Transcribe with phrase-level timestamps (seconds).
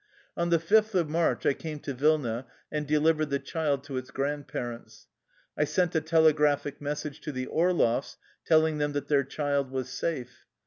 [0.35, 3.97] On the fifth of March I came to Vilna, and de livered the child to
[3.97, 5.05] its grandparents.
[5.55, 10.47] I sent a telegraphic message to the Orloffs telling them that their child was safe.